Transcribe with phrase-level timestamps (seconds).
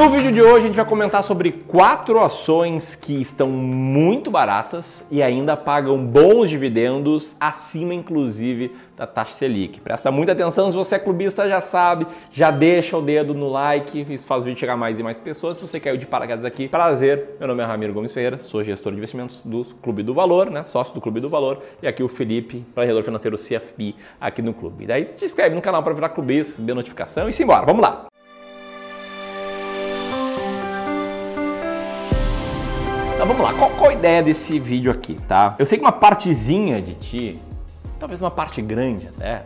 [0.00, 5.04] No vídeo de hoje a gente vai comentar sobre quatro ações que estão muito baratas
[5.10, 9.78] e ainda pagam bons dividendos, acima inclusive da taxa Selic.
[9.78, 14.06] Presta muita atenção, se você é clubista já sabe, já deixa o dedo no like,
[14.08, 15.56] isso faz o vídeo chegar mais e mais pessoas.
[15.56, 18.92] Se você caiu de paraquedas aqui, prazer, meu nome é Ramiro Gomes Ferreira, sou gestor
[18.92, 20.62] de investimentos do Clube do Valor, né?
[20.62, 24.84] sócio do Clube do Valor, e aqui o Felipe, planejador financeiro CFP aqui no clube.
[24.84, 28.09] E daí se inscreve no canal para virar clubista, receber notificação e simbora, vamos lá!
[33.20, 35.54] Então vamos lá, qual, qual a ideia desse vídeo aqui, tá?
[35.58, 37.38] Eu sei que uma partezinha de ti,
[37.98, 39.44] talvez uma parte grande até,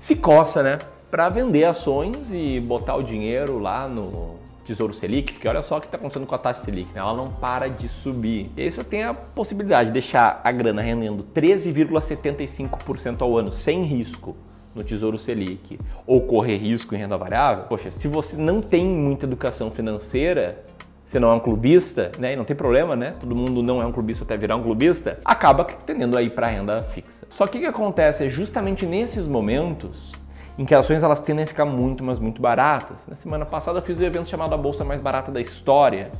[0.00, 0.78] se coça, né?
[1.08, 4.34] Para vender ações e botar o dinheiro lá no
[4.66, 6.98] Tesouro Selic, porque olha só o que está acontecendo com a taxa Selic, né?
[6.98, 8.50] ela não para de subir.
[8.56, 13.84] E aí você tem a possibilidade de deixar a grana rendendo 13,75% ao ano, sem
[13.84, 14.36] risco
[14.74, 17.64] no Tesouro Selic, ou correr risco em renda variável.
[17.68, 20.64] Poxa, se você não tem muita educação financeira,
[21.12, 22.32] você não é um clubista, né?
[22.32, 23.14] E não tem problema, né?
[23.20, 26.80] Todo mundo não é um clubista até virar um clubista, acaba tendendo aí para renda
[26.80, 27.26] fixa.
[27.28, 30.10] Só que o que acontece é justamente nesses momentos
[30.58, 33.06] em que ações elas tendem a ficar muito, mas muito baratas.
[33.06, 36.10] Na semana passada eu fiz um evento chamado a bolsa mais barata da história.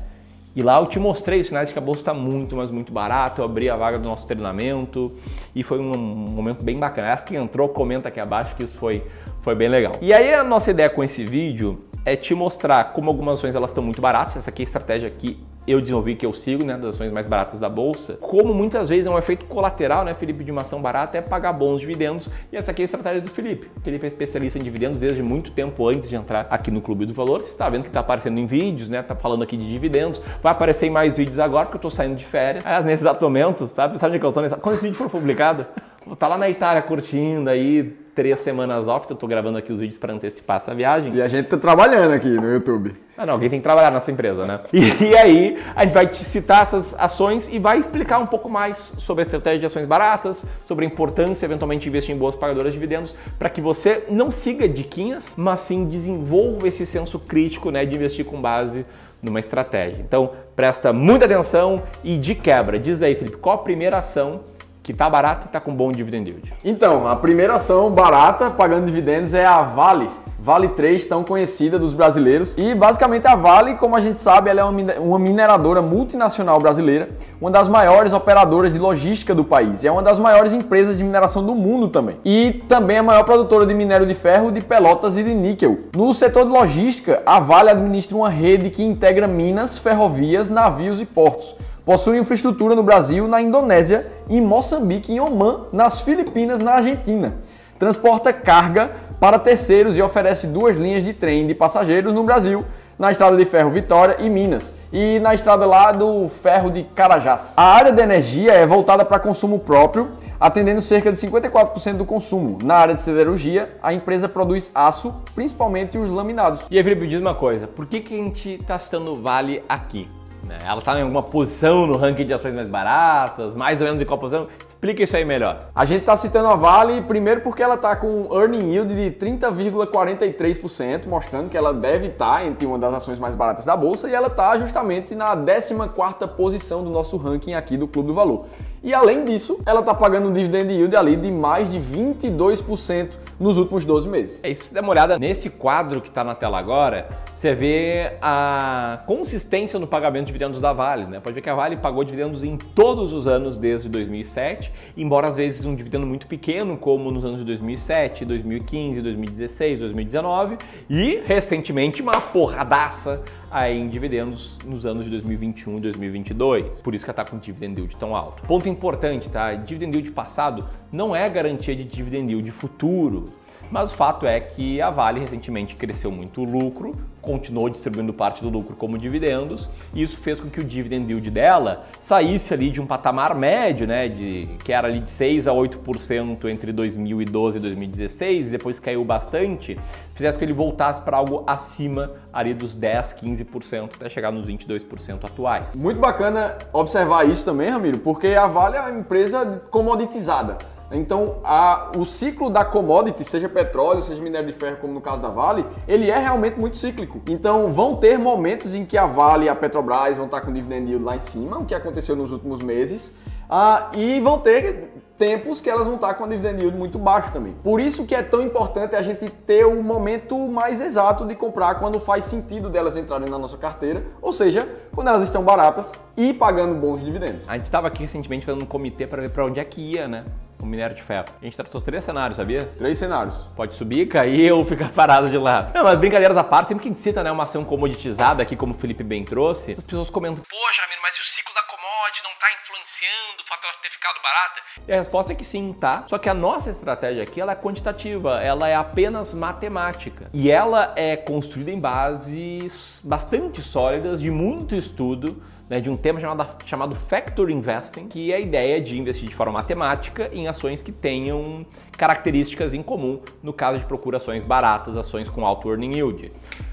[0.54, 2.92] E lá eu te mostrei os sinais de que a bolsa está muito, mas muito
[2.92, 3.40] barata.
[3.40, 5.10] Eu abri a vaga do nosso treinamento
[5.54, 7.08] e foi um momento bem bacana.
[7.08, 9.02] Essa que entrou, comenta aqui abaixo que isso foi,
[9.40, 9.94] foi bem legal.
[10.02, 13.70] E aí a nossa ideia com esse vídeo é te mostrar como algumas ações elas
[13.70, 14.36] estão muito baratas.
[14.36, 17.28] Essa aqui é a estratégia que eu desenvolvi, que eu sigo, né, das ações mais
[17.28, 18.14] baratas da bolsa.
[18.14, 21.52] Como muitas vezes é um efeito colateral, né, Felipe, de uma ação barata é pagar
[21.52, 22.28] bons dividendos.
[22.50, 23.70] E essa aqui é a estratégia do Felipe.
[23.76, 27.06] O Felipe é especialista em dividendos desde muito tempo antes de entrar aqui no Clube
[27.06, 27.42] do Valor.
[27.42, 30.20] Você está vendo que está aparecendo em vídeos, né, tá falando aqui de dividendos.
[30.42, 32.66] Vai aparecer em mais vídeos agora, porque eu estou saindo de férias.
[32.66, 34.58] Aliás, nesse exato momento, sabe, sabe onde que eu estou?
[34.58, 35.64] Quando esse vídeo for publicado,
[36.04, 39.72] vou estar tá lá na Itália curtindo aí, três semanas off, eu tô gravando aqui
[39.72, 41.14] os vídeos para antecipar essa viagem.
[41.14, 42.94] E a gente tá trabalhando aqui no YouTube.
[43.16, 44.60] Ah, não, alguém tem que trabalhar nessa empresa, né?
[44.72, 48.48] E, e, aí, a gente vai te citar essas ações e vai explicar um pouco
[48.48, 52.34] mais sobre a estratégia de ações baratas, sobre a importância, eventualmente, de investir em boas
[52.34, 57.70] pagadoras de dividendos, para que você não siga diquinhas, mas sim desenvolva esse senso crítico,
[57.70, 58.84] né, de investir com base
[59.22, 60.02] numa estratégia.
[60.02, 64.40] Então, presta muita atenção e de quebra, diz aí, Felipe, qual a primeira ação
[64.82, 66.52] que tá barata e tá com bom dividend yield?
[66.64, 70.10] Então, a primeira ação barata pagando dividendos é a Vale.
[70.44, 72.56] Vale 3, tão conhecida dos brasileiros.
[72.58, 77.10] E basicamente a Vale, como a gente sabe, ela é uma mineradora multinacional brasileira,
[77.40, 79.84] uma das maiores operadoras de logística do país.
[79.84, 82.16] E é uma das maiores empresas de mineração do mundo também.
[82.24, 85.78] E também a maior produtora de minério de ferro, de pelotas e de níquel.
[85.94, 91.06] No setor de logística, a Vale administra uma rede que integra minas, ferrovias, navios e
[91.06, 91.54] portos
[91.84, 97.34] Possui infraestrutura no Brasil, na Indonésia, em Moçambique, em Oman, nas Filipinas, na Argentina.
[97.76, 102.64] Transporta carga para terceiros e oferece duas linhas de trem de passageiros no Brasil,
[102.96, 107.54] na estrada de ferro Vitória e Minas, e na estrada lá do ferro de Carajás.
[107.56, 112.58] A área de energia é voltada para consumo próprio, atendendo cerca de 54% do consumo.
[112.62, 116.62] Na área de siderurgia, a empresa produz aço, principalmente os laminados.
[116.70, 120.06] E aí, Felipe, diz uma coisa, por que, que a gente está citando Vale aqui?
[120.44, 120.58] Né?
[120.66, 124.04] Ela está em alguma posição no ranking de ações mais baratas, mais ou menos em
[124.04, 124.48] qual posição?
[124.66, 125.68] Explica isso aí melhor.
[125.74, 129.10] A gente está citando a Vale primeiro porque ela está com um earning yield de
[129.24, 134.08] 30,43%, mostrando que ela deve estar tá entre uma das ações mais baratas da bolsa
[134.08, 138.46] e ela está justamente na 14ª posição do nosso ranking aqui do Clube do Valor.
[138.84, 143.56] E além disso, ela está pagando um dividend yield ali de mais de 22% nos
[143.56, 144.40] últimos 12 meses.
[144.42, 148.12] É isso, se der uma olhada nesse quadro que está na tela agora, você vê
[148.20, 151.06] a consistência no pagamento de dividendos da Vale.
[151.06, 151.20] Né?
[151.20, 155.36] Pode ver que a Vale pagou dividendos em todos os anos desde 2007, embora às
[155.36, 160.58] vezes um dividendo muito pequeno, como nos anos de 2007, 2015, 2016, 2019,
[160.90, 166.82] e recentemente uma porradaça aí em dividendos nos anos de 2021 e 2022.
[166.82, 168.42] Por isso que ela está com dividend yield tão alto.
[168.46, 169.54] Ponto importante, tá?
[169.54, 173.24] Dividend yield passado não é garantia de dividend yield futuro.
[173.72, 176.92] Mas o fato é que a Vale recentemente cresceu muito o lucro,
[177.22, 181.30] continuou distribuindo parte do lucro como dividendos, e isso fez com que o dividend yield
[181.30, 185.52] dela saísse ali de um patamar médio, né, de que era ali de 6 a
[185.52, 189.80] 8% entre 2012 e 2016, e depois caiu bastante,
[190.14, 194.46] fizesse com que ele voltasse para algo acima ali dos 10, 15% até chegar nos
[194.46, 195.74] 22% atuais.
[195.74, 200.58] Muito bacana observar isso também, Ramiro, porque a Vale é uma empresa comoditizada.
[200.92, 205.22] Então, a, o ciclo da commodity, seja petróleo, seja minério de ferro, como no caso
[205.22, 207.20] da Vale, ele é realmente muito cíclico.
[207.28, 210.88] Então, vão ter momentos em que a Vale e a Petrobras vão estar com dividend
[210.88, 213.12] yield lá em cima, o que aconteceu nos últimos meses.
[213.48, 217.32] Ah, e vão ter tempos que elas vão estar com a dividend yield muito baixo
[217.32, 217.54] também.
[217.62, 221.74] Por isso que é tão importante a gente ter o momento mais exato de comprar
[221.76, 226.32] quando faz sentido delas entrarem na nossa carteira, ou seja, quando elas estão baratas e
[226.32, 227.48] pagando bons dividendos.
[227.48, 230.08] A gente estava aqui recentemente fazendo um comitê para ver para onde é que ia,
[230.08, 230.24] né?
[230.62, 231.26] O minério de ferro.
[231.40, 232.64] A gente tratou três cenários, sabia?
[232.78, 233.34] Três cenários.
[233.56, 235.72] Pode subir, cair ou ficar parado de lado.
[235.74, 238.56] Não, mas brincadeiras à parte, sempre que a gente cita né, uma ação comoditizada aqui,
[238.56, 241.62] como o Felipe bem trouxe, as pessoas comentam, poxa, Ramiro, mas e o ciclo da
[241.62, 244.60] commodity não está influenciando o fato dela ter ficado barata?
[244.86, 246.04] E a resposta é que sim, tá?
[246.08, 250.30] Só que a nossa estratégia aqui, ela é quantitativa, ela é apenas matemática.
[250.32, 256.20] E ela é construída em bases bastante sólidas, de muito estudo, né, de um tema
[256.20, 260.82] chamado, chamado Factor Investing, que é a ideia de investir de forma matemática em ações
[260.82, 266.30] que tenham características em comum, no caso de procurações baratas, ações com alto earning yield.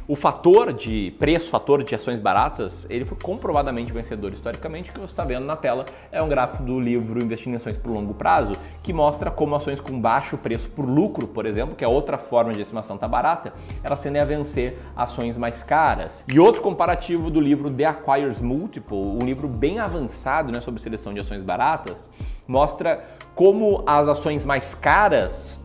[0.09, 4.89] O fator de preço, fator de ações baratas, ele foi comprovadamente vencedor historicamente.
[4.89, 7.77] O que você está vendo na tela é um gráfico do livro Investindo em Ações
[7.77, 11.85] por Longo Prazo, que mostra como ações com baixo preço por lucro, por exemplo, que
[11.85, 13.53] é outra forma de estimação tá barata,
[13.83, 16.23] elas tendem a vencer ações mais caras.
[16.27, 21.13] E outro comparativo do livro The Acquires Multiple, um livro bem avançado né, sobre seleção
[21.13, 22.09] de ações baratas,
[22.47, 25.58] mostra como as ações mais caras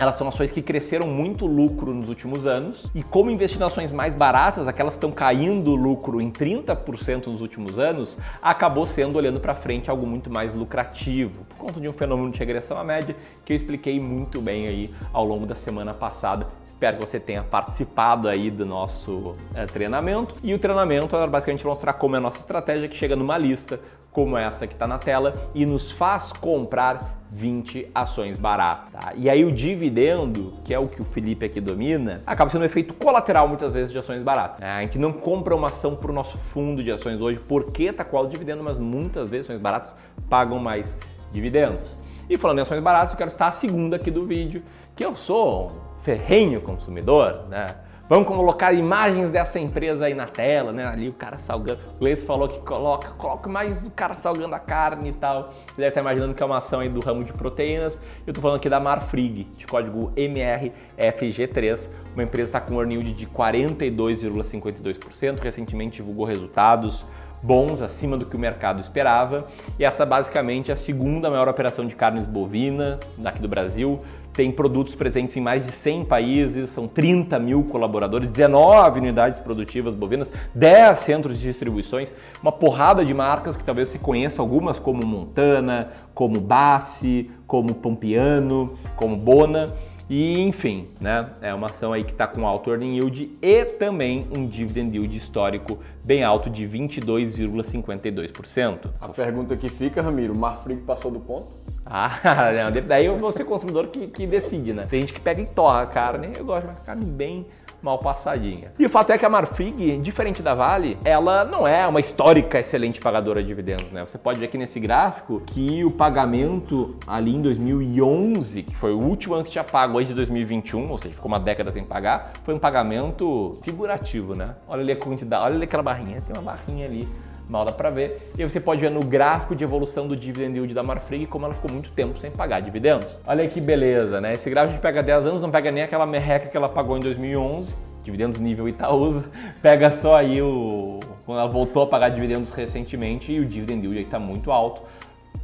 [0.00, 3.92] elas são ações que cresceram muito lucro nos últimos anos e como investir em ações
[3.92, 9.54] mais baratas, aquelas estão caindo lucro em 30% nos últimos anos, acabou sendo olhando para
[9.54, 13.14] frente algo muito mais lucrativo, por conta de um fenômeno de regressão à média
[13.44, 16.46] que eu expliquei muito bem aí ao longo da semana passada.
[16.66, 20.36] Espero que você tenha participado aí do nosso é, treinamento.
[20.42, 23.78] E o treinamento era basicamente mostrar como é a nossa estratégia que chega numa lista
[24.12, 28.92] como essa que está na tela e nos faz comprar 20 ações baratas.
[28.92, 29.12] Tá?
[29.16, 32.64] E aí o dividendo, que é o que o Felipe aqui domina, acaba sendo um
[32.64, 34.60] efeito colateral muitas vezes de ações baratas.
[34.60, 34.70] Né?
[34.70, 38.04] A gente não compra uma ação para o nosso fundo de ações hoje porque está
[38.04, 39.94] qual o dividendo, mas muitas vezes ações baratas
[40.28, 40.96] pagam mais
[41.32, 41.96] dividendos.
[42.28, 44.62] E falando em ações baratas, eu quero estar a segunda aqui do vídeo,
[44.94, 47.66] que eu sou um ferrenho consumidor, né?
[48.10, 50.84] Vamos colocar imagens dessa empresa aí na tela, né?
[50.84, 51.78] Ali o cara salgando.
[51.94, 55.52] O Gleice falou que coloca, coloca mais o cara salgando a carne e tal.
[55.68, 58.00] Você deve estar imaginando que é uma ação aí do ramo de proteínas.
[58.26, 61.88] Eu estou falando aqui da Marfrig, de código MRFG3.
[62.12, 65.38] Uma empresa está com um yield de 42,52%.
[65.38, 67.06] Recentemente divulgou resultados
[67.40, 69.46] bons, acima do que o mercado esperava.
[69.78, 74.00] E essa basicamente é a segunda maior operação de carnes bovina daqui do Brasil
[74.40, 79.94] tem produtos presentes em mais de 100 países, são 30 mil colaboradores, 19 unidades produtivas
[79.94, 82.10] bovinas, 10 centros de distribuições,
[82.40, 88.78] uma porrada de marcas que talvez você conheça algumas como Montana, como Bassi, como Pompiano,
[88.96, 89.66] como Bona.
[90.08, 91.28] E enfim, né?
[91.42, 95.14] É uma ação aí que está com alto earning yield e também um dividend yield
[95.14, 98.88] histórico bem alto de 22,52%.
[99.02, 101.58] A pergunta que fica, Ramiro, o Marfrig passou do ponto?
[101.84, 102.20] Ah,
[102.70, 104.86] não, daí eu vou ser consumidor que, que decide, né?
[104.88, 107.46] Tem gente que pega e torra a carne, eu gosto de carne bem
[107.82, 108.72] mal passadinha.
[108.78, 112.60] E o fato é que a Marfrig, diferente da Vale, ela não é uma histórica
[112.60, 114.04] excelente pagadora de dividendos, né?
[114.06, 118.98] Você pode ver aqui nesse gráfico que o pagamento ali em 2011, que foi o
[118.98, 122.32] último ano que tinha pago antes de 2021, ou seja, ficou uma década sem pagar,
[122.44, 124.54] foi um pagamento figurativo, né?
[124.68, 127.08] Olha ali a quantidade, olha ali aquela barrinha, tem uma barrinha ali
[127.50, 128.16] mal dá para ver.
[128.38, 131.54] E você pode ver no gráfico de evolução do dividend yield da Marfrig como ela
[131.54, 133.08] ficou muito tempo sem pagar dividendos.
[133.26, 134.32] Olha que beleza, né?
[134.32, 137.00] Esse gráfico de pega 10 anos, não pega nem aquela merreca que ela pagou em
[137.00, 139.24] 2011, dividendos nível Itaúsa,
[139.60, 143.98] pega só aí o quando ela voltou a pagar dividendos recentemente e o dividend yield
[143.98, 144.82] aí está muito alto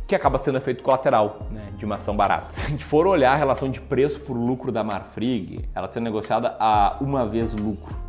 [0.07, 2.53] que acaba sendo efeito colateral né, de uma ação barata.
[2.55, 6.05] Se a gente for olhar a relação de preço por lucro da Marfrig, ela sendo
[6.05, 8.06] negociada a uma vez lucro,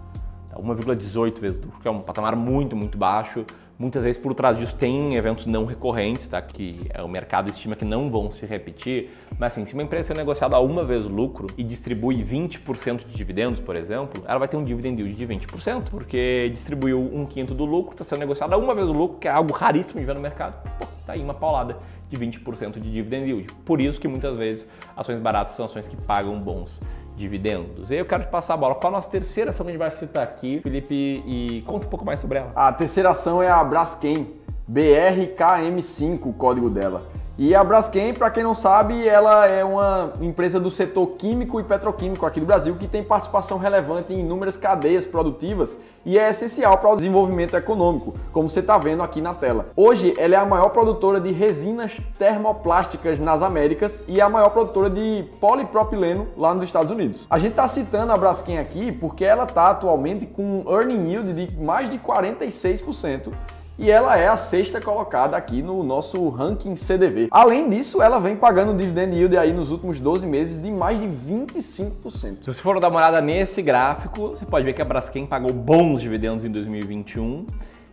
[0.60, 1.42] 1,18 tá?
[1.42, 3.46] vezes lucro, que é um patamar muito, muito baixo.
[3.80, 6.42] Muitas vezes por trás disso tem eventos não recorrentes, tá?
[6.42, 9.12] Que é, o mercado estima que não vão se repetir.
[9.38, 13.14] Mas assim, se uma empresa é negociada a uma vez lucro e distribui 20% de
[13.14, 17.54] dividendos, por exemplo, ela vai ter um dividend yield de 20%, porque distribuiu um quinto
[17.54, 20.06] do lucro, está sendo negociada a uma vez o lucro, que é algo raríssimo de
[20.08, 20.60] ver no mercado.
[20.80, 21.78] Pô, tá aí uma paulada
[22.10, 23.54] de 20% de dividend yield.
[23.64, 26.80] Por isso que muitas vezes ações baratas são ações que pagam bons
[27.18, 27.90] dividendos.
[27.90, 28.76] E aí eu quero te passar a bola.
[28.76, 30.94] Qual a nossa terceira ação que a gente vai citar aqui, Felipe,
[31.26, 32.52] e conta um pouco mais sobre ela.
[32.56, 34.28] A terceira ação é a Braskem,
[34.72, 37.10] BRKM5, o código dela.
[37.40, 41.64] E a Braskem, para quem não sabe, ela é uma empresa do setor químico e
[41.64, 46.80] petroquímico aqui do Brasil que tem participação relevante em inúmeras cadeias produtivas e é essencial
[46.80, 49.68] para o desenvolvimento econômico, como você está vendo aqui na tela.
[49.76, 54.50] Hoje, ela é a maior produtora de resinas termoplásticas nas Américas e é a maior
[54.50, 57.28] produtora de polipropileno lá nos Estados Unidos.
[57.30, 61.34] A gente está citando a Braskem aqui porque ela está atualmente com um earning yield
[61.46, 63.32] de mais de 46%
[63.80, 67.28] e ela é a sexta colocada aqui no nosso ranking CDV.
[67.30, 71.08] Além disso, ela vem pagando dividend yield aí nos últimos 12 meses de mais de
[71.08, 71.92] 25%.
[72.10, 75.54] Se você for dar uma olhada nesse gráfico, você pode ver que a Braskem pagou
[75.54, 77.46] bons dividendos em 2021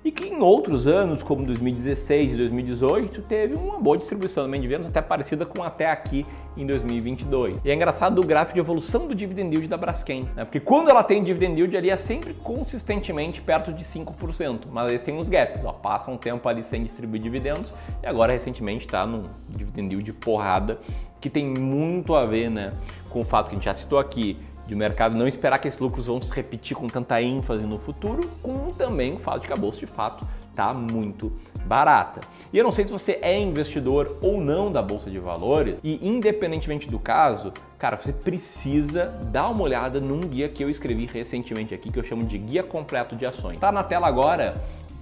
[0.04, 4.68] e que em outros anos, como 2016 e 2018, teve uma boa distribuição também de
[4.68, 7.64] vendas, até parecida com até aqui em 2022.
[7.64, 10.44] E é engraçado o gráfico de evolução do dividend yield da Braskem, né?
[10.44, 15.02] porque quando ela tem dividend yield ali é sempre consistentemente perto de 5%, mas eles
[15.02, 19.06] têm uns gaps, ó, passa um tempo ali sem distribuir dividendos e agora recentemente está
[19.06, 20.78] num dividend yield porrada,
[21.18, 22.74] que tem muito a ver né,
[23.08, 25.80] com o fato que a gente já citou aqui, de mercado não esperar que esses
[25.80, 29.52] lucros vão se repetir com tanta ênfase no futuro, com também o fato de que
[29.52, 31.32] a bolsa de fato está muito
[31.66, 32.20] barata.
[32.52, 36.06] E eu não sei se você é investidor ou não da bolsa de valores, e
[36.06, 41.74] independentemente do caso, cara, você precisa dar uma olhada num guia que eu escrevi recentemente
[41.74, 43.58] aqui, que eu chamo de Guia Completo de Ações.
[43.58, 44.54] Tá na tela agora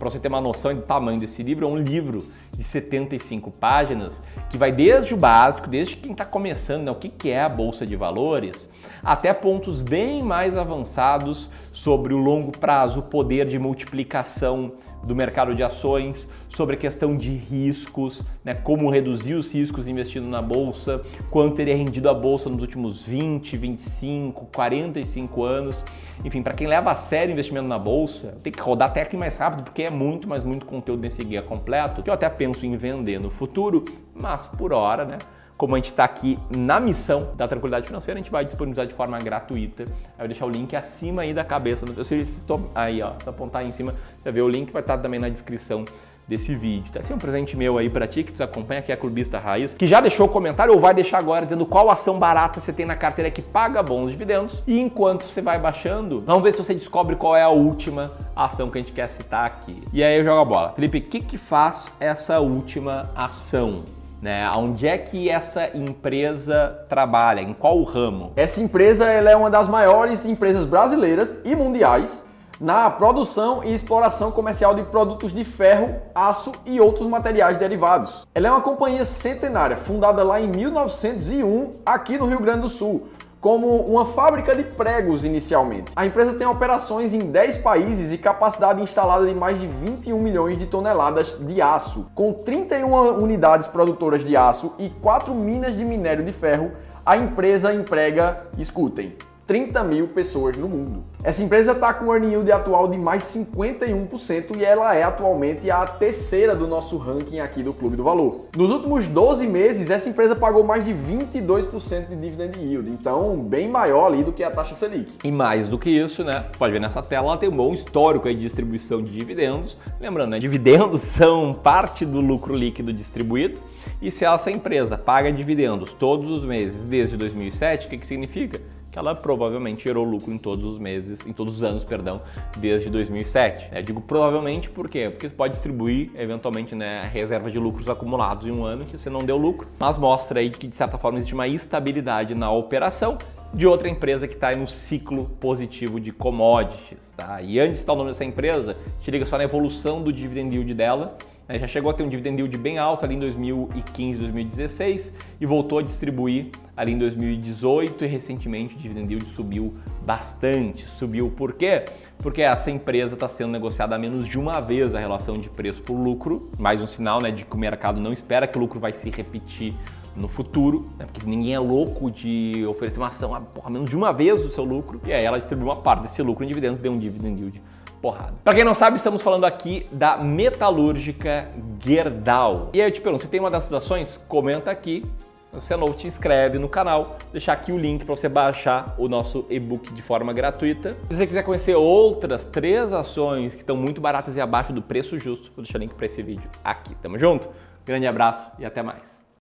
[0.02, 2.18] para você ter uma noção do tamanho desse livro, é um livro
[2.50, 7.08] de 75 páginas que vai desde o básico, desde quem está começando, né, o que,
[7.08, 8.68] que é a bolsa de valores,
[9.00, 14.70] até pontos bem mais avançados sobre o longo prazo, o poder de multiplicação
[15.02, 20.26] do mercado de ações, sobre a questão de riscos, né, como reduzir os riscos investindo
[20.26, 25.84] na bolsa, quanto teria rendido a bolsa nos últimos 20, 25, 45 anos.
[26.24, 29.36] Enfim, para quem leva a sério investimento na bolsa, tem que rodar até aqui mais
[29.36, 32.76] rápido, porque é muito, mas muito conteúdo nesse guia completo, que eu até penso em
[32.76, 35.18] vender no futuro, mas por hora, né?
[35.62, 38.94] Como a gente está aqui na missão da tranquilidade financeira, a gente vai disponibilizar de
[38.94, 39.84] forma gratuita.
[39.84, 41.84] Eu vou deixar o link acima aí da cabeça.
[41.86, 45.20] Eu aí, ó, se apontar aí em cima, você vê o link, vai estar também
[45.20, 45.84] na descrição
[46.26, 46.92] desse vídeo.
[46.92, 49.38] Tá assim um presente meu aí para ti que tu acompanha aqui é a Clubista
[49.38, 52.72] Raiz, que já deixou o comentário ou vai deixar agora dizendo qual ação barata você
[52.72, 54.64] tem na carteira que paga bons dividendos.
[54.66, 58.68] E enquanto você vai baixando, vamos ver se você descobre qual é a última ação
[58.68, 59.80] que a gente quer citar aqui.
[59.92, 60.72] E aí eu jogo a bola.
[60.72, 64.01] Felipe, o que que faz essa última ação?
[64.22, 64.48] Né?
[64.54, 67.40] Onde é que essa empresa trabalha?
[67.40, 68.32] Em qual ramo?
[68.36, 72.24] Essa empresa ela é uma das maiores empresas brasileiras e mundiais
[72.60, 78.24] na produção e exploração comercial de produtos de ferro, aço e outros materiais derivados.
[78.32, 83.08] Ela é uma companhia centenária, fundada lá em 1901 aqui no Rio Grande do Sul,
[83.42, 85.92] como uma fábrica de pregos inicialmente.
[85.96, 90.56] A empresa tem operações em 10 países e capacidade instalada de mais de 21 milhões
[90.56, 92.06] de toneladas de aço.
[92.14, 96.70] Com 31 unidades produtoras de aço e 4 minas de minério de ferro,
[97.04, 99.16] a empresa emprega, escutem,
[99.52, 101.04] 30 mil pessoas no mundo.
[101.22, 105.70] Essa empresa está com um earning yield atual de mais 51% e ela é atualmente
[105.70, 108.46] a terceira do nosso ranking aqui do Clube do Valor.
[108.56, 113.68] Nos últimos 12 meses, essa empresa pagou mais de 22% de dividend yield, então bem
[113.68, 115.12] maior ali do que a taxa Selic.
[115.22, 116.46] E mais do que isso, né?
[116.58, 119.76] Pode ver nessa tela, ela tem um bom histórico de distribuição de dividendos.
[120.00, 120.38] Lembrando, né?
[120.40, 123.58] Dividendos são parte do lucro líquido distribuído.
[124.00, 128.58] E se essa empresa paga dividendos todos os meses desde 2007, o que, que significa?
[128.92, 132.20] Que ela provavelmente gerou lucro em todos os meses, em todos os anos, perdão,
[132.58, 133.74] desde 2007.
[133.74, 135.08] Eu digo provavelmente por quê?
[135.08, 139.08] Porque você pode distribuir eventualmente né, reserva de lucros acumulados em um ano que você
[139.08, 143.16] não deu lucro, mas mostra aí que de certa forma existe uma estabilidade na operação
[143.54, 147.12] de outra empresa que está no ciclo positivo de commodities.
[147.16, 147.40] Tá?
[147.40, 150.54] E antes de estar o nome dessa empresa, te liga só na evolução do dividend
[150.54, 151.16] yield dela
[151.52, 155.44] né, já chegou a ter um dividend yield bem alto ali em 2015, 2016 e
[155.44, 160.86] voltou a distribuir ali em 2018 e recentemente o dividend yield subiu bastante.
[160.98, 161.84] Subiu por quê?
[162.18, 165.82] Porque essa empresa está sendo negociada a menos de uma vez a relação de preço
[165.82, 168.80] por lucro, mais um sinal né, de que o mercado não espera que o lucro
[168.80, 169.74] vai se repetir
[170.16, 171.06] no futuro, né?
[171.10, 174.50] porque ninguém é louco de oferecer uma ação a porra, menos de uma vez o
[174.50, 177.38] seu lucro, e aí ela distribui uma parte desse lucro em dividendos, deu um dividend
[177.38, 177.62] yield
[178.02, 178.34] porrada.
[178.42, 181.48] Para quem não sabe, estamos falando aqui da metalúrgica
[181.82, 182.70] Gerdau.
[182.72, 184.18] E aí eu te pergunto, você tem uma dessas ações?
[184.28, 185.04] Comenta aqui.
[185.52, 188.94] Se você é novo, te inscreve no canal, deixar aqui o link para você baixar
[188.96, 190.96] o nosso e-book de forma gratuita.
[191.08, 195.18] Se você quiser conhecer outras três ações que estão muito baratas e abaixo do preço
[195.18, 196.94] justo, vou deixar o link para esse vídeo aqui.
[196.96, 197.50] Tamo junto?
[197.84, 199.11] Grande abraço e até mais.